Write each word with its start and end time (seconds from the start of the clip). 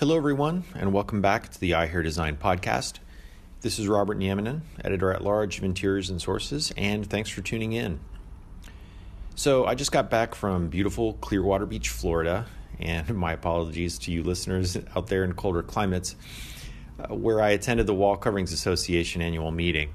Hello, 0.00 0.16
everyone, 0.16 0.64
and 0.74 0.94
welcome 0.94 1.20
back 1.20 1.50
to 1.50 1.60
the 1.60 1.74
I 1.74 1.86
Hear 1.86 2.02
Design 2.02 2.38
podcast. 2.38 3.00
This 3.60 3.78
is 3.78 3.86
Robert 3.86 4.18
Nieminen, 4.18 4.62
editor 4.82 5.12
at 5.12 5.22
large 5.22 5.58
of 5.58 5.64
Interiors 5.64 6.08
and 6.08 6.22
Sources, 6.22 6.72
and 6.74 7.06
thanks 7.06 7.28
for 7.28 7.42
tuning 7.42 7.74
in. 7.74 8.00
So, 9.34 9.66
I 9.66 9.74
just 9.74 9.92
got 9.92 10.08
back 10.08 10.34
from 10.34 10.68
beautiful 10.68 11.18
Clearwater 11.20 11.66
Beach, 11.66 11.90
Florida, 11.90 12.46
and 12.78 13.14
my 13.14 13.34
apologies 13.34 13.98
to 13.98 14.10
you 14.10 14.22
listeners 14.22 14.78
out 14.96 15.08
there 15.08 15.22
in 15.22 15.34
colder 15.34 15.62
climates, 15.62 16.16
uh, 16.98 17.14
where 17.14 17.42
I 17.42 17.50
attended 17.50 17.86
the 17.86 17.92
Wall 17.92 18.16
Coverings 18.16 18.54
Association 18.54 19.20
annual 19.20 19.50
meeting. 19.50 19.90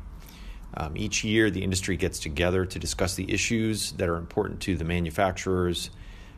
Um, 0.75 0.95
each 0.95 1.23
year, 1.23 1.49
the 1.49 1.63
industry 1.63 1.97
gets 1.97 2.19
together 2.19 2.63
to 2.63 2.77
discuss 2.77 3.15
the 3.15 3.33
issues 3.33 3.93
that 3.93 4.07
are 4.07 4.17
important 4.17 4.59
to 4.61 4.77
the 4.77 4.85
manufacturers, 4.85 5.89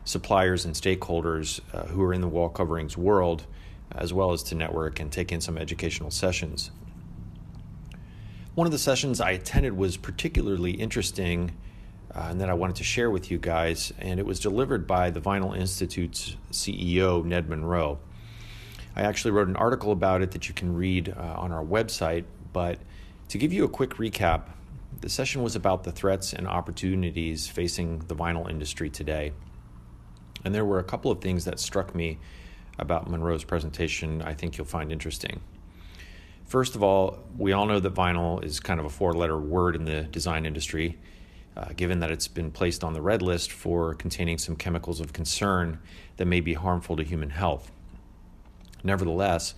suppliers, 0.08 0.64
and 0.64 0.74
stakeholders 0.74 1.60
uh, 1.74 1.84
who 1.84 2.02
are 2.02 2.14
in 2.14 2.22
the 2.22 2.28
wall 2.28 2.48
coverings 2.48 2.96
world 2.96 3.44
as 3.92 4.10
well 4.10 4.32
as 4.32 4.42
to 4.42 4.54
network 4.54 5.00
and 5.00 5.12
take 5.12 5.32
in 5.32 5.40
some 5.40 5.58
educational 5.58 6.10
sessions. 6.10 6.70
One 8.54 8.66
of 8.66 8.72
the 8.72 8.78
sessions 8.78 9.20
I 9.20 9.32
attended 9.32 9.74
was 9.74 9.98
particularly 9.98 10.70
interesting 10.70 11.52
uh, 12.14 12.28
and 12.30 12.40
that 12.40 12.48
I 12.48 12.54
wanted 12.54 12.76
to 12.76 12.84
share 12.84 13.10
with 13.10 13.30
you 13.30 13.38
guys, 13.38 13.92
and 13.98 14.18
it 14.18 14.24
was 14.24 14.40
delivered 14.40 14.86
by 14.86 15.10
the 15.10 15.20
Vinyl 15.20 15.54
Institute's 15.54 16.36
CEO, 16.52 17.22
Ned 17.22 17.50
Monroe. 17.50 17.98
I 18.96 19.02
actually 19.02 19.32
wrote 19.32 19.48
an 19.48 19.56
article 19.56 19.92
about 19.92 20.22
it 20.22 20.30
that 20.30 20.48
you 20.48 20.54
can 20.54 20.74
read 20.74 21.14
uh, 21.14 21.34
on 21.36 21.52
our 21.52 21.62
website, 21.62 22.24
but 22.54 22.78
to 23.28 23.36
give 23.36 23.52
you 23.52 23.64
a 23.64 23.68
quick 23.68 23.90
recap, 23.96 24.44
the 25.02 25.10
session 25.10 25.42
was 25.42 25.54
about 25.54 25.84
the 25.84 25.92
threats 25.92 26.32
and 26.32 26.48
opportunities 26.48 27.46
facing 27.46 27.98
the 28.08 28.16
vinyl 28.16 28.48
industry 28.48 28.88
today. 28.88 29.32
And 30.44 30.54
there 30.54 30.64
were 30.64 30.78
a 30.78 30.84
couple 30.84 31.10
of 31.10 31.20
things 31.20 31.44
that 31.44 31.60
struck 31.60 31.94
me 31.94 32.18
about 32.78 33.10
Monroe's 33.10 33.44
presentation 33.44 34.22
I 34.22 34.34
think 34.34 34.56
you'll 34.56 34.66
find 34.66 34.92
interesting. 34.92 35.40
First 36.46 36.74
of 36.74 36.82
all, 36.82 37.18
we 37.36 37.52
all 37.52 37.66
know 37.66 37.80
that 37.80 37.94
vinyl 37.94 38.42
is 38.42 38.60
kind 38.60 38.80
of 38.80 38.86
a 38.86 38.90
four 38.90 39.12
letter 39.12 39.38
word 39.38 39.76
in 39.76 39.84
the 39.84 40.04
design 40.04 40.46
industry, 40.46 40.96
uh, 41.56 41.66
given 41.76 41.98
that 42.00 42.10
it's 42.10 42.28
been 42.28 42.50
placed 42.50 42.82
on 42.82 42.94
the 42.94 43.02
red 43.02 43.20
list 43.20 43.52
for 43.52 43.94
containing 43.94 44.38
some 44.38 44.56
chemicals 44.56 45.00
of 45.00 45.12
concern 45.12 45.78
that 46.16 46.24
may 46.24 46.40
be 46.40 46.54
harmful 46.54 46.96
to 46.96 47.02
human 47.02 47.30
health. 47.30 47.70
Nevertheless, 48.82 49.54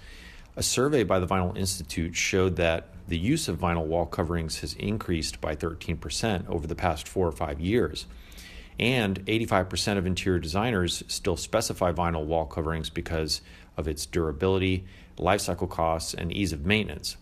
a 0.56 0.62
survey 0.62 1.04
by 1.04 1.20
the 1.20 1.26
Vinyl 1.26 1.56
Institute 1.56 2.16
showed 2.16 2.56
that 2.56 2.88
the 3.06 3.18
use 3.18 3.48
of 3.48 3.58
vinyl 3.58 3.86
wall 3.86 4.06
coverings 4.06 4.60
has 4.60 4.74
increased 4.74 5.40
by 5.40 5.54
13% 5.54 6.48
over 6.48 6.66
the 6.66 6.74
past 6.74 7.08
four 7.08 7.26
or 7.26 7.32
five 7.32 7.60
years. 7.60 8.06
And 8.80 9.24
85% 9.26 9.98
of 9.98 10.06
interior 10.06 10.38
designers 10.38 11.04
still 11.06 11.36
specify 11.36 11.92
vinyl 11.92 12.24
wall 12.24 12.46
coverings 12.46 12.88
because 12.88 13.42
of 13.76 13.86
its 13.86 14.06
durability, 14.06 14.86
life 15.18 15.42
cycle 15.42 15.66
costs, 15.66 16.14
and 16.14 16.32
ease 16.32 16.54
of 16.54 16.64
maintenance. 16.64 17.18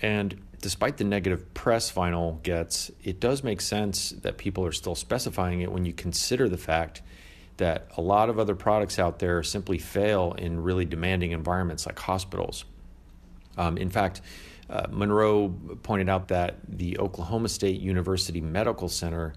And 0.00 0.40
despite 0.62 0.96
the 0.96 1.04
negative 1.04 1.52
press 1.52 1.92
vinyl 1.92 2.42
gets, 2.42 2.90
it 3.04 3.20
does 3.20 3.44
make 3.44 3.60
sense 3.60 4.10
that 4.22 4.38
people 4.38 4.64
are 4.64 4.72
still 4.72 4.94
specifying 4.94 5.60
it 5.60 5.70
when 5.70 5.84
you 5.84 5.92
consider 5.92 6.48
the 6.48 6.56
fact 6.56 7.02
that 7.58 7.88
a 7.98 8.00
lot 8.00 8.30
of 8.30 8.38
other 8.38 8.54
products 8.54 8.98
out 8.98 9.18
there 9.18 9.42
simply 9.42 9.76
fail 9.76 10.32
in 10.38 10.62
really 10.62 10.86
demanding 10.86 11.32
environments 11.32 11.84
like 11.84 11.98
hospitals. 11.98 12.64
Um, 13.58 13.76
in 13.76 13.90
fact, 13.90 14.22
uh, 14.70 14.86
Monroe 14.90 15.54
pointed 15.82 16.08
out 16.08 16.28
that 16.28 16.56
the 16.66 16.98
Oklahoma 16.98 17.50
State 17.50 17.78
University 17.78 18.40
Medical 18.40 18.88
Center 18.88 19.34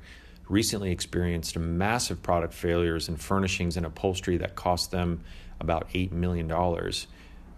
recently 0.50 0.92
experienced 0.92 1.58
massive 1.58 2.22
product 2.22 2.54
failures 2.54 3.08
in 3.08 3.16
furnishings 3.16 3.78
and 3.78 3.86
upholstery 3.86 4.38
that 4.38 4.56
cost 4.56 4.92
them 4.92 5.24
about 5.60 5.90
$8 5.92 6.12
million. 6.12 6.52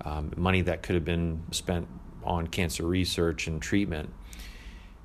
Um, 0.04 0.32
money 0.36 0.62
that 0.62 0.84
could 0.84 0.96
have 0.96 1.06
been 1.06 1.44
spent 1.52 1.88
on 2.24 2.48
cancer 2.48 2.86
research 2.86 3.48
and 3.48 3.62
treatment. 3.62 4.14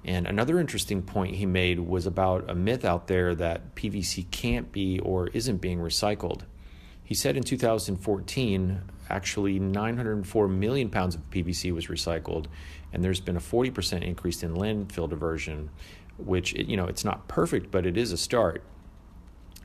And 0.05 0.27
another 0.27 0.61
interesting 0.61 1.03
point 1.03 1.35
he 1.37 1.47
made 1.47 1.81
was 1.81 2.07
about 2.07 2.49
a 2.51 2.55
myth 2.55 2.85
out 2.85 3.07
there 3.07 3.35
that 3.35 3.75
PVC 3.75 4.31
can't 4.31 4.71
be 4.71 4.99
or 5.01 5.29
isn't 5.29 5.59
being 5.59 5.79
recycled. 5.79 6.43
He 7.03 7.15
said 7.15 7.37
in 7.37 7.43
2014, 7.43 8.81
actually 9.11 9.59
904 9.59 10.49
million 10.49 10.91
pounds 10.91 11.15
of 11.15 11.29
PVC 11.31 11.73
was 11.73 11.87
recycled, 11.87 12.47
and 12.93 13.03
there's 13.03 13.21
been 13.21 13.37
a 13.37 13.41
40% 13.41 14.03
increase 14.03 14.43
in 14.43 14.55
landfill 14.55 15.09
diversion, 15.09 15.71
which 16.19 16.53
you 16.55 16.77
know 16.77 16.87
it's 16.87 17.05
not 17.05 17.29
perfect, 17.29 17.71
but 17.71 17.87
it 17.87 17.97
is 17.97 18.13
a 18.13 18.17
start. 18.17 18.63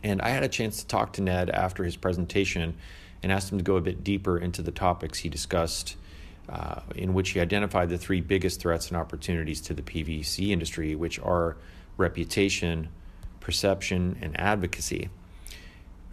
And 0.04 0.22
I 0.22 0.30
had 0.30 0.44
a 0.44 0.48
chance 0.48 0.82
to 0.82 0.88
talk 0.88 1.14
to 1.14 1.22
Ned 1.22 1.50
after 1.50 1.84
his 1.84 1.96
presentation 1.96 2.76
and 3.22 3.32
asked 3.32 3.52
him 3.52 3.58
to 3.60 3.64
go 3.64 3.76
a 3.76 3.82
bit 3.82 4.04
deeper 4.04 4.38
into 4.38 4.62
the 4.62 4.72
topics 4.72 5.20
he 5.20 5.30
discussed, 5.30 5.96
uh, 6.50 6.82
in 6.96 7.14
which 7.14 7.32
he 7.32 7.40
identified 7.40 7.90
the 7.90 7.98
three 7.98 8.20
biggest 8.20 8.60
threats 8.60 8.88
and 8.88 8.98
opportunities 8.98 9.62
to 9.62 9.74
the 9.74 9.84
PVC 9.84 10.50
industry, 10.50 10.96
which 10.96 11.20
are 11.20 11.56
reputation, 11.98 12.90
perception, 13.40 14.18
and 14.22 14.40
advocacy. 14.40 15.10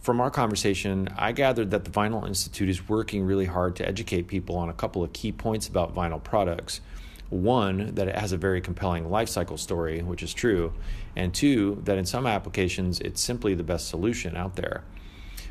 From 0.00 0.20
our 0.20 0.31
conversation, 0.31 1.09
I 1.16 1.32
gathered 1.32 1.70
that 1.70 1.84
the 1.84 1.91
Vinyl 1.91 2.26
Institute 2.26 2.69
is 2.69 2.88
working 2.88 3.25
really 3.25 3.47
hard 3.47 3.76
to 3.76 3.88
educate 3.88 4.28
people 4.28 4.56
on 4.56 4.69
a 4.69 4.75
couple 4.75 5.03
of 5.03 5.12
key 5.12 5.32
points 5.32 5.66
about 5.66 5.94
vinyl 5.94 6.22
products 6.22 6.81
one, 7.31 7.94
that 7.94 8.09
it 8.09 8.16
has 8.16 8.33
a 8.33 8.37
very 8.37 8.61
compelling 8.61 9.11
life 9.11 9.28
cycle 9.28 9.56
story, 9.56 10.00
which 10.00 10.22
is 10.22 10.33
true, 10.33 10.72
and 11.15 11.34
two, 11.34 11.81
that 11.84 11.99
in 11.99 12.06
some 12.06 12.27
applications 12.27 13.00
it's 13.00 13.21
simply 13.21 13.55
the 13.55 13.62
best 13.62 13.89
solution 13.89 14.37
out 14.37 14.56
there. 14.56 14.83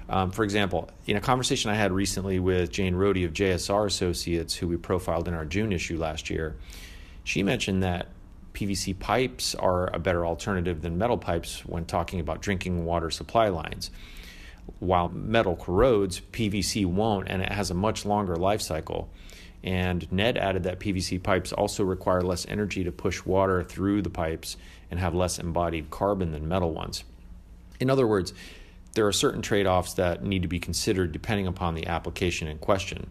Um, 0.10 0.32
for 0.32 0.44
example, 0.44 0.90
in 1.06 1.18
a 1.18 1.22
conversation 1.22 1.70
I 1.70 1.76
had 1.76 1.92
recently 1.92 2.40
with 2.40 2.72
Jane 2.72 2.96
Rohde 2.96 3.26
of 3.26 3.34
JSR 3.34 3.86
Associates, 3.86 4.56
who 4.56 4.68
we 4.68 4.78
profiled 4.78 5.28
in 5.28 5.34
our 5.34 5.46
June 5.46 5.74
issue 5.74 5.98
last 5.98 6.30
year, 6.30 6.56
she 7.24 7.44
mentioned 7.44 7.84
that 7.84 8.08
PVC 8.54 8.98
pipes 8.98 9.54
are 9.54 9.94
a 9.94 10.00
better 10.00 10.26
alternative 10.26 10.82
than 10.82 10.98
metal 10.98 11.18
pipes 11.18 11.66
when 11.66 11.86
talking 11.86 12.20
about 12.20 12.42
drinking 12.42 12.86
water 12.86 13.12
supply 13.12 13.50
lines. 13.50 13.92
While 14.80 15.10
metal 15.10 15.56
corrodes, 15.56 16.22
PVC 16.32 16.86
won't, 16.86 17.28
and 17.30 17.42
it 17.42 17.52
has 17.52 17.70
a 17.70 17.74
much 17.74 18.06
longer 18.06 18.36
life 18.36 18.62
cycle. 18.62 19.10
And 19.68 20.10
Ned 20.14 20.38
added 20.38 20.64
that 20.64 20.80
PVC 20.80 21.22
pipes 21.22 21.52
also 21.52 21.84
require 21.84 22.22
less 22.22 22.46
energy 22.48 22.86
to 22.86 22.92
push 22.94 23.26
water 23.26 23.66
through 23.66 24.02
the 24.02 24.10
pipes 24.10 24.56
and 24.90 24.98
have 24.98 25.14
less 25.14 25.40
embodied 25.40 25.90
carbon 25.90 26.32
than 26.32 26.48
metal 26.48 26.72
ones. 26.72 27.04
In 27.82 27.90
other 27.90 28.08
words, 28.08 28.34
there 28.94 29.06
are 29.06 29.12
certain 29.12 29.42
trade 29.42 29.68
offs 29.68 29.94
that 29.96 30.24
need 30.24 30.42
to 30.44 30.48
be 30.48 30.58
considered 30.58 31.12
depending 31.12 31.48
upon 31.48 31.76
the 31.76 31.86
application 31.86 32.48
in 32.48 32.60
question. 32.60 33.10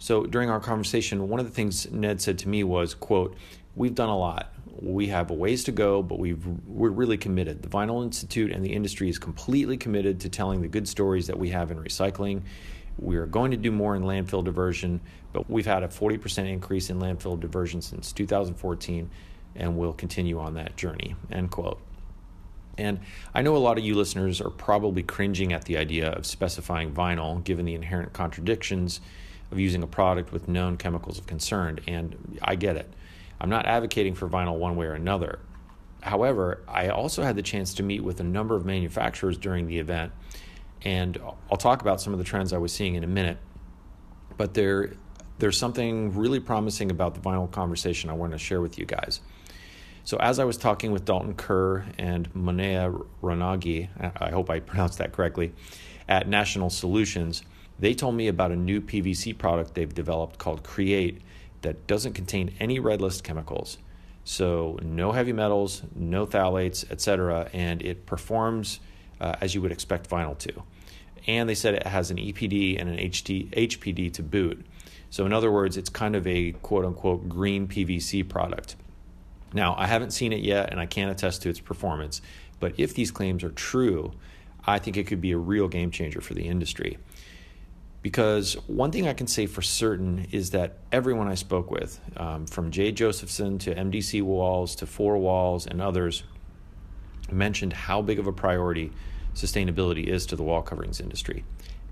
So 0.00 0.24
during 0.24 0.50
our 0.50 0.58
conversation, 0.58 1.28
one 1.28 1.38
of 1.38 1.46
the 1.46 1.52
things 1.52 1.88
Ned 1.92 2.20
said 2.20 2.40
to 2.40 2.48
me 2.48 2.64
was, 2.64 2.92
quote, 2.92 3.36
we've 3.76 3.94
done 3.94 4.08
a 4.08 4.18
lot. 4.18 4.52
We 4.82 5.06
have 5.06 5.30
a 5.30 5.34
ways 5.34 5.62
to 5.64 5.72
go, 5.72 6.02
but 6.02 6.18
we've, 6.18 6.44
we're 6.66 6.90
really 6.90 7.16
committed. 7.16 7.62
The 7.62 7.68
Vinyl 7.68 8.02
Institute 8.02 8.50
and 8.50 8.64
the 8.64 8.72
industry 8.72 9.08
is 9.08 9.20
completely 9.20 9.76
committed 9.76 10.18
to 10.22 10.30
telling 10.30 10.62
the 10.62 10.68
good 10.68 10.88
stories 10.88 11.28
that 11.28 11.38
we 11.38 11.50
have 11.50 11.70
in 11.70 11.78
recycling 11.78 12.42
we 12.98 13.16
are 13.16 13.26
going 13.26 13.50
to 13.50 13.56
do 13.56 13.70
more 13.70 13.94
in 13.94 14.02
landfill 14.02 14.44
diversion, 14.44 15.00
but 15.32 15.50
we've 15.50 15.66
had 15.66 15.82
a 15.82 15.88
40% 15.88 16.50
increase 16.50 16.90
in 16.90 16.98
landfill 16.98 17.38
diversion 17.38 17.82
since 17.82 18.12
2014, 18.12 19.10
and 19.54 19.76
we'll 19.76 19.92
continue 19.92 20.38
on 20.38 20.54
that 20.54 20.76
journey. 20.76 21.14
End 21.30 21.50
quote. 21.50 21.80
And 22.78 23.00
I 23.34 23.42
know 23.42 23.56
a 23.56 23.58
lot 23.58 23.78
of 23.78 23.84
you 23.84 23.94
listeners 23.94 24.40
are 24.40 24.50
probably 24.50 25.02
cringing 25.02 25.52
at 25.52 25.64
the 25.64 25.78
idea 25.78 26.10
of 26.10 26.26
specifying 26.26 26.92
vinyl, 26.92 27.42
given 27.42 27.64
the 27.64 27.74
inherent 27.74 28.12
contradictions 28.12 29.00
of 29.50 29.58
using 29.58 29.82
a 29.82 29.86
product 29.86 30.32
with 30.32 30.48
known 30.48 30.76
chemicals 30.76 31.18
of 31.18 31.26
concern, 31.26 31.80
and 31.86 32.38
I 32.42 32.56
get 32.56 32.76
it. 32.76 32.92
I'm 33.40 33.50
not 33.50 33.66
advocating 33.66 34.14
for 34.14 34.28
vinyl 34.28 34.58
one 34.58 34.76
way 34.76 34.86
or 34.86 34.94
another. 34.94 35.38
However, 36.02 36.62
I 36.68 36.88
also 36.88 37.22
had 37.22 37.36
the 37.36 37.42
chance 37.42 37.74
to 37.74 37.82
meet 37.82 38.02
with 38.02 38.20
a 38.20 38.24
number 38.24 38.56
of 38.56 38.64
manufacturers 38.64 39.38
during 39.38 39.66
the 39.66 39.78
event 39.78 40.12
and 40.82 41.18
I'll 41.50 41.56
talk 41.56 41.82
about 41.82 42.00
some 42.00 42.12
of 42.12 42.18
the 42.18 42.24
trends 42.24 42.52
I 42.52 42.58
was 42.58 42.72
seeing 42.72 42.94
in 42.94 43.04
a 43.04 43.08
minute. 43.08 43.38
But 44.36 44.54
there, 44.54 44.92
there's 45.38 45.56
something 45.56 46.14
really 46.14 46.40
promising 46.40 46.90
about 46.90 47.14
the 47.14 47.20
vinyl 47.20 47.50
conversation 47.50 48.10
I 48.10 48.14
want 48.14 48.32
to 48.32 48.38
share 48.38 48.60
with 48.60 48.78
you 48.78 48.84
guys. 48.84 49.20
So, 50.04 50.18
as 50.18 50.38
I 50.38 50.44
was 50.44 50.56
talking 50.56 50.92
with 50.92 51.04
Dalton 51.04 51.34
Kerr 51.34 51.84
and 51.98 52.32
Monea 52.32 53.04
Ranagi, 53.22 53.88
I 54.20 54.30
hope 54.30 54.50
I 54.50 54.60
pronounced 54.60 54.98
that 54.98 55.10
correctly, 55.10 55.52
at 56.08 56.28
National 56.28 56.70
Solutions, 56.70 57.42
they 57.80 57.92
told 57.92 58.14
me 58.14 58.28
about 58.28 58.52
a 58.52 58.56
new 58.56 58.80
PVC 58.80 59.36
product 59.36 59.74
they've 59.74 59.92
developed 59.92 60.38
called 60.38 60.62
Create 60.62 61.22
that 61.62 61.88
doesn't 61.88 62.12
contain 62.12 62.54
any 62.60 62.78
red 62.78 63.00
list 63.00 63.24
chemicals. 63.24 63.78
So, 64.22 64.78
no 64.80 65.10
heavy 65.10 65.32
metals, 65.32 65.82
no 65.94 66.24
phthalates, 66.24 66.88
etc., 66.90 67.50
and 67.52 67.82
it 67.82 68.06
performs 68.06 68.78
uh, 69.20 69.36
as 69.40 69.54
you 69.54 69.62
would 69.62 69.72
expect 69.72 70.08
vinyl 70.08 70.36
to. 70.38 70.62
And 71.26 71.48
they 71.48 71.54
said 71.54 71.74
it 71.74 71.86
has 71.86 72.10
an 72.10 72.18
EPD 72.18 72.80
and 72.80 72.88
an 72.88 72.96
HD, 72.96 73.50
HPD 73.50 74.12
to 74.14 74.22
boot. 74.22 74.64
So, 75.10 75.26
in 75.26 75.32
other 75.32 75.50
words, 75.50 75.76
it's 75.76 75.88
kind 75.88 76.14
of 76.14 76.26
a 76.26 76.52
quote 76.52 76.84
unquote 76.84 77.28
green 77.28 77.66
PVC 77.66 78.28
product. 78.28 78.76
Now, 79.52 79.74
I 79.78 79.86
haven't 79.86 80.10
seen 80.10 80.32
it 80.32 80.40
yet 80.40 80.70
and 80.70 80.80
I 80.80 80.86
can't 80.86 81.10
attest 81.10 81.42
to 81.42 81.48
its 81.48 81.60
performance, 81.60 82.20
but 82.60 82.74
if 82.78 82.94
these 82.94 83.10
claims 83.10 83.42
are 83.44 83.50
true, 83.50 84.12
I 84.64 84.78
think 84.78 84.96
it 84.96 85.06
could 85.06 85.20
be 85.20 85.32
a 85.32 85.38
real 85.38 85.68
game 85.68 85.90
changer 85.90 86.20
for 86.20 86.34
the 86.34 86.46
industry. 86.46 86.98
Because 88.02 88.54
one 88.68 88.92
thing 88.92 89.08
I 89.08 89.14
can 89.14 89.26
say 89.26 89.46
for 89.46 89.62
certain 89.62 90.26
is 90.30 90.50
that 90.50 90.78
everyone 90.92 91.28
I 91.28 91.34
spoke 91.34 91.70
with, 91.70 92.00
um, 92.16 92.46
from 92.46 92.70
J. 92.70 92.92
Josephson 92.92 93.58
to 93.60 93.74
MDC 93.74 94.22
Walls 94.22 94.76
to 94.76 94.86
Four 94.86 95.18
Walls 95.18 95.66
and 95.66 95.80
others, 95.80 96.22
mentioned 97.30 97.72
how 97.72 98.02
big 98.02 98.18
of 98.18 98.26
a 98.26 98.32
priority 98.32 98.92
sustainability 99.34 100.06
is 100.06 100.26
to 100.26 100.36
the 100.36 100.42
wall 100.42 100.62
coverings 100.62 101.00
industry. 101.00 101.44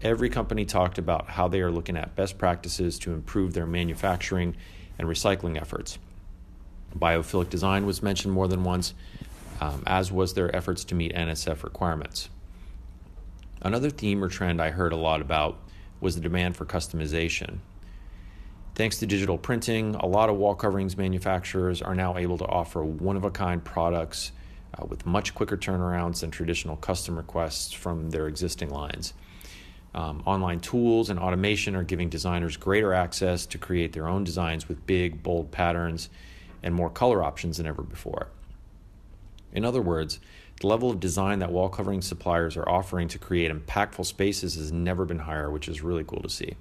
Every 0.02 0.28
company 0.28 0.64
talked 0.64 0.98
about 0.98 1.28
how 1.30 1.48
they 1.48 1.60
are 1.60 1.70
looking 1.70 1.96
at 1.96 2.16
best 2.16 2.36
practices 2.38 2.98
to 3.00 3.12
improve 3.12 3.54
their 3.54 3.66
manufacturing 3.66 4.56
and 4.98 5.08
recycling 5.08 5.60
efforts. 5.60 5.98
Biophilic 6.96 7.50
design 7.50 7.86
was 7.86 8.02
mentioned 8.02 8.34
more 8.34 8.48
than 8.48 8.64
once, 8.64 8.94
um, 9.60 9.82
as 9.86 10.12
was 10.12 10.34
their 10.34 10.54
efforts 10.54 10.84
to 10.84 10.94
meet 10.94 11.14
NSF 11.14 11.62
requirements. 11.62 12.28
Another 13.62 13.90
theme 13.90 14.22
or 14.22 14.28
trend 14.28 14.60
I 14.60 14.70
heard 14.70 14.92
a 14.92 14.96
lot 14.96 15.20
about 15.20 15.58
was 16.00 16.14
the 16.14 16.20
demand 16.20 16.56
for 16.56 16.66
customization. 16.66 17.58
Thanks 18.74 18.98
to 18.98 19.06
digital 19.06 19.38
printing, 19.38 19.94
a 19.94 20.06
lot 20.06 20.28
of 20.28 20.36
wall 20.36 20.54
coverings 20.54 20.96
manufacturers 20.96 21.80
are 21.80 21.94
now 21.94 22.16
able 22.18 22.36
to 22.38 22.46
offer 22.46 22.84
one 22.84 23.16
of 23.16 23.24
a 23.24 23.30
kind 23.30 23.64
products 23.64 24.32
uh, 24.76 24.84
with 24.86 25.06
much 25.06 25.34
quicker 25.34 25.56
turnarounds 25.56 26.20
than 26.20 26.30
traditional 26.30 26.76
custom 26.76 27.16
requests 27.16 27.72
from 27.72 28.10
their 28.10 28.26
existing 28.26 28.70
lines. 28.70 29.14
Um, 29.94 30.22
online 30.26 30.58
tools 30.60 31.08
and 31.08 31.20
automation 31.20 31.76
are 31.76 31.84
giving 31.84 32.08
designers 32.08 32.56
greater 32.56 32.92
access 32.92 33.46
to 33.46 33.58
create 33.58 33.92
their 33.92 34.08
own 34.08 34.24
designs 34.24 34.68
with 34.68 34.86
big, 34.86 35.22
bold 35.22 35.52
patterns 35.52 36.10
and 36.62 36.74
more 36.74 36.90
color 36.90 37.22
options 37.22 37.58
than 37.58 37.66
ever 37.66 37.82
before. 37.82 38.28
In 39.52 39.64
other 39.64 39.80
words, 39.80 40.18
the 40.60 40.66
level 40.66 40.90
of 40.90 40.98
design 40.98 41.38
that 41.40 41.52
wall 41.52 41.68
covering 41.68 42.02
suppliers 42.02 42.56
are 42.56 42.68
offering 42.68 43.06
to 43.08 43.18
create 43.18 43.52
impactful 43.52 44.06
spaces 44.06 44.56
has 44.56 44.72
never 44.72 45.04
been 45.04 45.20
higher, 45.20 45.50
which 45.50 45.68
is 45.68 45.82
really 45.82 46.04
cool 46.04 46.22
to 46.22 46.28
see. 46.28 46.56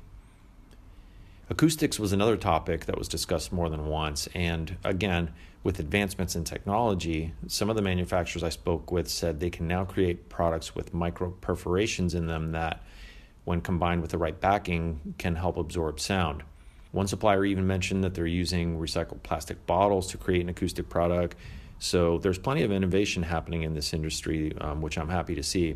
Acoustics 1.50 2.00
was 2.00 2.14
another 2.14 2.38
topic 2.38 2.86
that 2.86 2.98
was 2.98 3.08
discussed 3.08 3.52
more 3.52 3.70
than 3.70 3.88
once, 3.88 4.28
and 4.34 4.78
again, 4.84 5.34
with 5.64 5.80
advancements 5.80 6.36
in 6.36 6.44
technology, 6.44 7.34
some 7.48 7.70
of 7.70 7.76
the 7.76 7.82
manufacturers 7.82 8.44
I 8.44 8.50
spoke 8.50 8.92
with 8.92 9.08
said 9.08 9.40
they 9.40 9.50
can 9.50 9.68
now 9.68 9.86
create 9.86 10.30
products 10.30 10.74
with 10.74 10.94
micro 10.94 11.32
perforations 11.32 12.16
in 12.16 12.28
them 12.28 12.54
that, 12.54 12.84
when 13.44 13.62
combined 13.62 14.02
with 14.02 14.12
the 14.12 14.18
right 14.18 14.40
backing, 14.40 15.16
can 15.18 15.36
help 15.36 15.58
absorb 15.58 16.00
sound. 16.00 16.44
One 16.92 17.08
supplier 17.08 17.44
even 17.44 17.68
mentioned 17.68 18.04
that 18.04 18.14
they're 18.14 18.26
using 18.26 18.80
recycled 18.80 19.24
plastic 19.24 19.66
bottles 19.66 20.12
to 20.12 20.18
create 20.18 20.42
an 20.42 20.50
acoustic 20.50 20.90
product 20.90 21.36
so 21.84 22.18
there's 22.20 22.38
plenty 22.38 22.64
of 22.64 22.72
innovation 22.72 23.24
happening 23.24 23.64
in 23.64 23.74
this 23.74 23.94
industry, 23.94 24.54
um, 24.62 24.82
which 24.82 24.98
I'm 24.98 25.10
happy 25.10 25.36
to 25.36 25.44
see. 25.44 25.76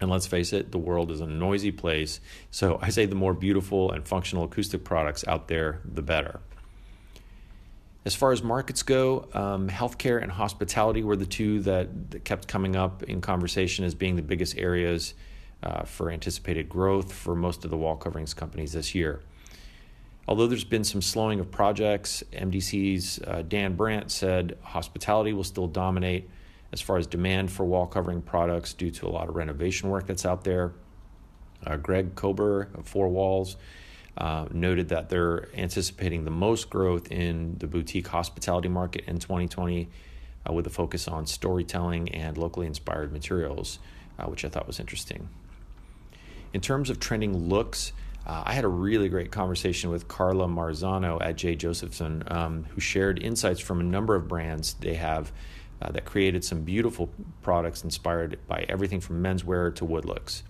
And 0.00 0.10
let's 0.10 0.26
face 0.26 0.52
it, 0.52 0.72
the 0.72 0.78
world 0.78 1.10
is 1.10 1.20
a 1.20 1.26
noisy 1.26 1.70
place. 1.70 2.20
So 2.50 2.78
I 2.80 2.88
say 2.88 3.06
the 3.06 3.14
more 3.14 3.34
beautiful 3.34 3.92
and 3.92 4.06
functional 4.06 4.44
acoustic 4.44 4.82
products 4.82 5.24
out 5.28 5.48
there, 5.48 5.80
the 5.84 6.02
better. 6.02 6.40
As 8.06 8.14
far 8.14 8.32
as 8.32 8.42
markets 8.42 8.82
go, 8.82 9.28
um, 9.34 9.68
healthcare 9.68 10.22
and 10.22 10.32
hospitality 10.32 11.02
were 11.02 11.16
the 11.16 11.26
two 11.26 11.60
that, 11.60 12.10
that, 12.12 12.24
kept 12.24 12.48
coming 12.48 12.74
up 12.74 13.02
in 13.02 13.20
conversation 13.20 13.84
as 13.84 13.94
being 13.94 14.16
the 14.16 14.22
biggest 14.22 14.56
areas 14.56 15.12
uh, 15.62 15.82
for 15.82 16.10
anticipated 16.10 16.66
growth 16.66 17.12
for 17.12 17.34
most 17.34 17.66
of 17.66 17.70
the 17.70 17.76
wall 17.76 17.96
coverings 17.96 18.32
companies 18.32 18.72
this 18.72 18.94
year. 18.94 19.20
Although 20.26 20.46
there's 20.46 20.64
been 20.64 20.84
some 20.84 21.02
slowing 21.02 21.40
of 21.40 21.50
projects, 21.50 22.22
MDC's 22.32 23.20
uh, 23.26 23.42
Dan 23.46 23.74
Brandt 23.74 24.10
said 24.10 24.56
hospitality 24.62 25.34
will 25.34 25.44
still 25.44 25.66
dominate 25.66 26.30
as 26.72 26.80
far 26.80 26.96
as 26.96 27.06
demand 27.06 27.50
for 27.50 27.64
wall 27.64 27.86
covering 27.86 28.22
products 28.22 28.72
due 28.72 28.90
to 28.90 29.06
a 29.06 29.10
lot 29.10 29.28
of 29.28 29.34
renovation 29.34 29.90
work 29.90 30.06
that's 30.06 30.24
out 30.24 30.44
there. 30.44 30.72
Uh, 31.66 31.76
Greg 31.76 32.14
Kober 32.14 32.68
of 32.74 32.86
Four 32.86 33.08
Walls 33.08 33.56
uh, 34.16 34.46
noted 34.50 34.88
that 34.88 35.08
they're 35.08 35.48
anticipating 35.56 36.24
the 36.24 36.30
most 36.30 36.70
growth 36.70 37.10
in 37.10 37.56
the 37.58 37.66
boutique 37.66 38.08
hospitality 38.08 38.68
market 38.68 39.04
in 39.06 39.18
2020 39.18 39.88
uh, 40.48 40.52
with 40.52 40.66
a 40.66 40.70
focus 40.70 41.08
on 41.08 41.26
storytelling 41.26 42.08
and 42.10 42.38
locally 42.38 42.66
inspired 42.66 43.12
materials, 43.12 43.78
uh, 44.18 44.24
which 44.24 44.44
I 44.44 44.48
thought 44.48 44.66
was 44.66 44.80
interesting. 44.80 45.28
In 46.52 46.60
terms 46.60 46.90
of 46.90 46.98
trending 46.98 47.48
looks, 47.48 47.92
uh, 48.26 48.42
I 48.44 48.52
had 48.52 48.64
a 48.64 48.68
really 48.68 49.08
great 49.08 49.30
conversation 49.30 49.90
with 49.90 50.08
Carla 50.08 50.46
Marzano 50.46 51.18
at 51.22 51.36
J. 51.36 51.56
Josephson, 51.56 52.22
um, 52.28 52.64
who 52.70 52.80
shared 52.80 53.22
insights 53.22 53.60
from 53.60 53.80
a 53.80 53.84
number 53.84 54.14
of 54.14 54.28
brands 54.28 54.74
they 54.74 54.94
have 54.94 55.32
uh, 55.80 55.90
that 55.92 56.04
created 56.04 56.44
some 56.44 56.62
beautiful 56.62 57.08
products 57.42 57.84
inspired 57.84 58.38
by 58.46 58.64
everything 58.68 59.00
from 59.00 59.22
menswear 59.22 59.74
to 59.74 59.84
wood 59.84 60.04
looks. 60.04 60.42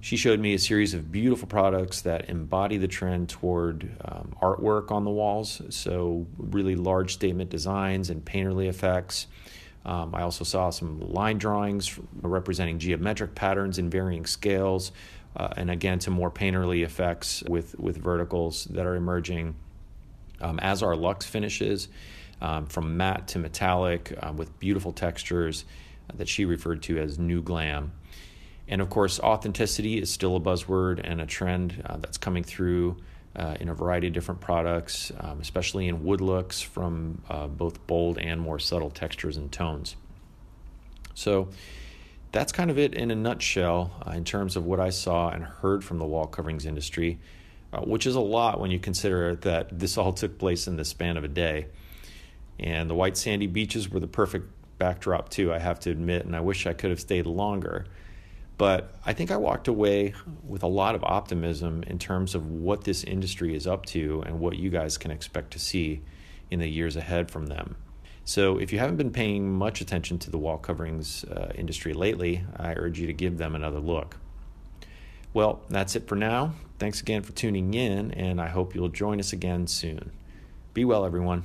She 0.00 0.16
showed 0.16 0.38
me 0.38 0.54
a 0.54 0.58
series 0.58 0.94
of 0.94 1.10
beautiful 1.10 1.48
products 1.48 2.02
that 2.02 2.28
embody 2.28 2.76
the 2.76 2.86
trend 2.86 3.28
toward 3.28 3.90
um, 4.04 4.36
artwork 4.40 4.92
on 4.92 5.04
the 5.04 5.10
walls, 5.10 5.60
so 5.70 6.26
really 6.38 6.76
large 6.76 7.14
statement 7.14 7.50
designs 7.50 8.10
and 8.10 8.24
painterly 8.24 8.68
effects. 8.68 9.26
Um, 9.84 10.14
I 10.14 10.22
also 10.22 10.44
saw 10.44 10.70
some 10.70 11.00
line 11.12 11.38
drawings 11.38 11.98
representing 12.20 12.78
geometric 12.78 13.34
patterns 13.34 13.78
in 13.78 13.88
varying 13.88 14.26
scales, 14.26 14.92
uh, 15.36 15.48
and 15.56 15.70
again 15.70 15.98
to 16.00 16.10
more 16.10 16.30
painterly 16.30 16.84
effects 16.84 17.42
with 17.48 17.78
with 17.78 17.96
verticals 17.96 18.64
that 18.66 18.86
are 18.86 18.96
emerging 18.96 19.54
um, 20.40 20.58
as 20.60 20.82
our 20.82 20.94
Lux 20.94 21.26
finishes, 21.26 21.88
um, 22.40 22.66
from 22.66 22.96
matte 22.96 23.28
to 23.28 23.38
metallic 23.38 24.16
uh, 24.20 24.32
with 24.32 24.58
beautiful 24.58 24.92
textures 24.92 25.64
that 26.14 26.28
she 26.28 26.44
referred 26.44 26.82
to 26.84 26.98
as 26.98 27.18
new 27.18 27.42
glam. 27.42 27.92
And 28.68 28.80
of 28.80 28.90
course, 28.90 29.20
authenticity 29.20 29.98
is 29.98 30.10
still 30.10 30.36
a 30.36 30.40
buzzword 30.40 31.00
and 31.02 31.20
a 31.20 31.26
trend 31.26 31.82
uh, 31.84 31.98
that's 31.98 32.18
coming 32.18 32.42
through 32.44 32.96
uh, 33.34 33.56
in 33.60 33.68
a 33.68 33.74
variety 33.74 34.08
of 34.08 34.12
different 34.12 34.40
products, 34.40 35.12
um, 35.20 35.40
especially 35.40 35.88
in 35.88 36.04
wood 36.04 36.20
looks 36.20 36.60
from 36.60 37.22
uh, 37.28 37.46
both 37.46 37.86
bold 37.86 38.18
and 38.18 38.40
more 38.40 38.58
subtle 38.58 38.90
textures 38.90 39.36
and 39.36 39.52
tones. 39.52 39.94
So, 41.14 41.48
that's 42.32 42.52
kind 42.52 42.70
of 42.70 42.78
it 42.78 42.92
in 42.92 43.10
a 43.10 43.14
nutshell 43.14 43.90
uh, 44.06 44.10
in 44.10 44.24
terms 44.24 44.56
of 44.56 44.66
what 44.66 44.78
I 44.78 44.90
saw 44.90 45.30
and 45.30 45.42
heard 45.42 45.82
from 45.82 45.98
the 45.98 46.04
wall 46.04 46.26
coverings 46.26 46.66
industry, 46.66 47.18
uh, 47.72 47.80
which 47.80 48.06
is 48.06 48.14
a 48.14 48.20
lot 48.20 48.60
when 48.60 48.70
you 48.70 48.78
consider 48.78 49.36
that 49.36 49.78
this 49.78 49.96
all 49.96 50.12
took 50.12 50.38
place 50.38 50.66
in 50.66 50.76
the 50.76 50.84
span 50.84 51.16
of 51.16 51.24
a 51.24 51.28
day. 51.28 51.68
And 52.58 52.88
the 52.88 52.94
white 52.94 53.16
sandy 53.16 53.46
beaches 53.46 53.90
were 53.90 54.00
the 54.00 54.06
perfect 54.06 54.50
backdrop, 54.78 55.28
too, 55.28 55.52
I 55.52 55.58
have 55.58 55.80
to 55.80 55.90
admit, 55.90 56.24
and 56.24 56.34
I 56.34 56.40
wish 56.40 56.66
I 56.66 56.72
could 56.72 56.90
have 56.90 57.00
stayed 57.00 57.26
longer. 57.26 57.86
But 58.58 58.94
I 59.04 59.12
think 59.12 59.30
I 59.30 59.36
walked 59.36 59.68
away 59.68 60.14
with 60.42 60.62
a 60.62 60.68
lot 60.68 60.94
of 60.94 61.04
optimism 61.04 61.82
in 61.82 61.98
terms 61.98 62.34
of 62.34 62.50
what 62.50 62.84
this 62.84 63.04
industry 63.04 63.54
is 63.54 63.66
up 63.66 63.84
to 63.86 64.22
and 64.26 64.40
what 64.40 64.56
you 64.56 64.70
guys 64.70 64.96
can 64.96 65.10
expect 65.10 65.50
to 65.52 65.58
see 65.58 66.02
in 66.50 66.60
the 66.60 66.68
years 66.68 66.96
ahead 66.96 67.30
from 67.30 67.46
them. 67.46 67.76
So, 68.24 68.58
if 68.58 68.72
you 68.72 68.78
haven't 68.78 68.96
been 68.96 69.12
paying 69.12 69.52
much 69.52 69.80
attention 69.80 70.18
to 70.20 70.30
the 70.30 70.38
wall 70.38 70.58
coverings 70.58 71.22
uh, 71.24 71.52
industry 71.54 71.92
lately, 71.92 72.44
I 72.56 72.72
urge 72.72 72.98
you 72.98 73.06
to 73.06 73.12
give 73.12 73.38
them 73.38 73.54
another 73.54 73.78
look. 73.78 74.16
Well, 75.32 75.60
that's 75.68 75.94
it 75.94 76.08
for 76.08 76.16
now. 76.16 76.54
Thanks 76.78 77.00
again 77.00 77.22
for 77.22 77.32
tuning 77.32 77.74
in, 77.74 78.10
and 78.12 78.40
I 78.40 78.48
hope 78.48 78.74
you'll 78.74 78.88
join 78.88 79.20
us 79.20 79.32
again 79.32 79.66
soon. 79.66 80.10
Be 80.74 80.84
well, 80.84 81.04
everyone. 81.04 81.44